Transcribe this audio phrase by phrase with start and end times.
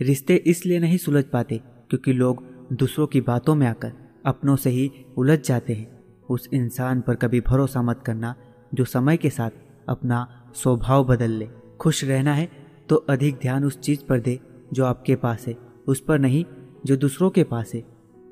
[0.00, 1.60] रिश्ते इसलिए नहीं सुलझ पाते
[1.90, 3.92] क्योंकि लोग दूसरों की बातों में आकर
[4.26, 5.88] अपनों से ही उलझ जाते हैं।
[6.28, 8.34] उस इंसान पर कभी भरोसा मत करना
[8.74, 9.50] जो समय के साथ
[9.88, 11.48] अपना स्वभाव बदल ले।
[11.80, 12.48] खुश रहना है
[12.88, 14.38] तो अधिक ध्यान उस चीज़ पर दे
[14.72, 15.54] जो आपके पास है।
[15.86, 16.44] उस पर नहीं,
[16.86, 17.82] जो दूसरों के पास है।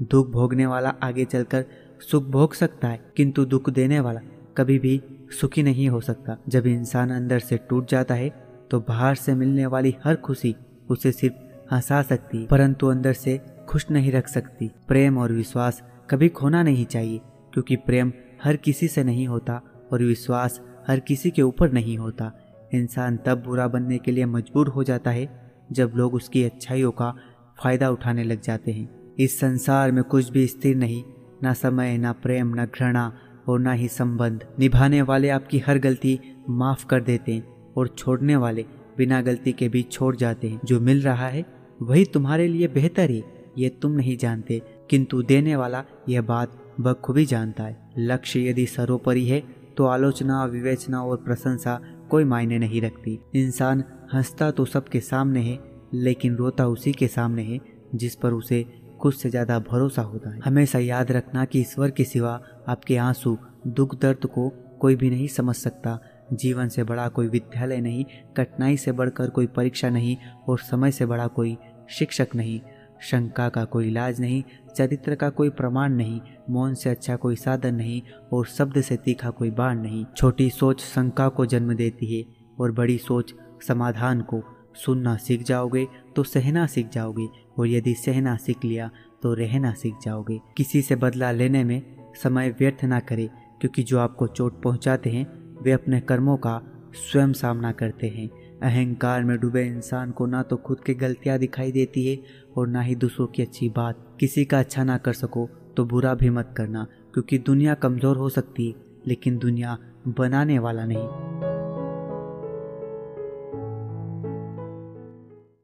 [0.02, 1.64] दुख भोगने वाला आगे चलकर
[2.10, 4.20] सुख भोग सकता है, किंतु दुख देने वाला
[4.56, 5.00] कभी भी
[5.40, 8.28] सुखी नहीं हो सकता। जब इंसान अंदर से टूट जाता है
[8.70, 10.54] तो बाहर से मिलने वाली हर खुशी
[10.90, 11.34] उसे सिर्फ़
[11.72, 16.84] हंसा सकती, परंतु अंदर से खुश नहीं रख सकती। प्रेम और विश्वास कभी खोना नहीं
[16.84, 17.20] चाहिए,
[17.52, 18.12] क्योंकि प्रेम
[18.44, 19.60] हर किसी से नहीं होता
[19.92, 22.32] और विश्वास हर किसी के ऊपर नहीं होता।
[22.74, 25.28] इंसान तब बुरा बनने के लिए मजबूर हो जाता है,
[25.72, 27.14] जब लोग उसकी अच्छाइयों का
[27.58, 31.02] फ़ायदा उठाने लग जाते हैं। इस संसार में कुछ भी स्थिर नहीं,
[31.42, 33.12] ना समय, ना प्रेम, ना घृणा
[33.48, 38.36] और ना ही संबंध। निभाने वाले आपकी हर गलती माफ़ कर देते हैं और छोड़ने
[38.36, 38.64] वाले
[38.98, 41.44] बिना गलती के भी छोड़ जाते हैं। जो मिल रहा है,
[41.82, 43.22] वही तुम्हारे लिए बेहतर है।
[43.58, 49.24] ये तुम नहीं जानते, किंतु देने वाला यह बात बखूबी जानता है। लक्ष्य यदि सर्वोपरि
[49.26, 49.42] है
[49.76, 55.58] तो आलोचना, विवेचना और प्रशंसा कोई मायने नहीं रखती। इंसान हंसता तो सबके सामने है,
[55.94, 57.60] लेकिन रोता उसी के सामने है,
[57.94, 58.64] जिस पर उसे
[59.00, 63.36] खुद से ज़्यादा भरोसा होता है। हमेशा याद रखना कि ईश्वर के सिवा आपके आँसू
[63.68, 64.48] दुख दर्द को
[64.80, 65.98] कोई भी नहीं समझ सकता।
[66.32, 68.04] जीवन से बड़ा कोई विद्यालय नहीं,
[68.36, 70.16] कठिनाई से बढ़कर कोई परीक्षा नहीं
[70.48, 71.56] और समय से बड़ा कोई
[71.90, 72.60] शिक्षक नहीं।
[73.02, 74.42] शंका का कोई इलाज नहीं,
[74.76, 78.00] चरित्र का कोई प्रमाण नहीं, मौन से अच्छा कोई साधन नहीं
[78.32, 82.24] और शब्द से तीखा कोई बाण नहीं। छोटी सोच शंका को जन्म देती है
[82.60, 83.34] और बड़ी सोच
[83.68, 84.42] समाधान को
[84.76, 87.26] सुनना सीख जाओगे तो सहना सीख जाओगे
[87.58, 88.90] और यदि सहना सीख लिया
[89.22, 91.82] तो रहना सीख जाओगे। किसी से बदला लेने में
[92.22, 93.28] समय व्यर्थ ना करे,
[93.60, 95.24] क्योंकि जो आपको चोट पहुंचाते हैं
[95.64, 96.60] वे अपने कर्मों का
[96.94, 98.28] स्वयं सामना करते हैं।
[98.62, 102.18] अहंकार में डूबे इंसान को ना तो खुद की गलतियाँ दिखाई देती है
[102.56, 106.14] और ना ही दूसरों की अच्छी बात। किसी का अच्छा ना कर सको तो बुरा
[106.14, 108.74] भी मत करना, क्योंकि दुनिया कमज़ोर हो सकती है,
[109.06, 109.76] लेकिन दुनिया
[110.08, 111.53] बनाने वाला नहीं।